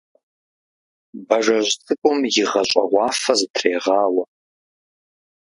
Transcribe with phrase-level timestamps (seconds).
[1.27, 4.23] Бажэжь цӀыкӀум игъэщӀэгъуафэ зытрегъауэ.